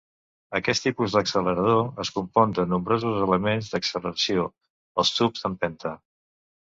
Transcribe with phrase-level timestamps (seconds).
[0.59, 4.47] Aquest tipus d'accelerador es compon de nombrosos elements d'acceleració,
[5.03, 5.93] els tubs d'empenta.